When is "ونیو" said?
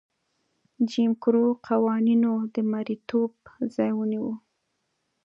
3.95-4.27